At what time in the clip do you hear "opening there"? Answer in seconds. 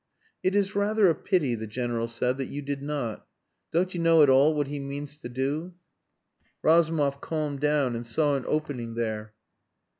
8.47-9.35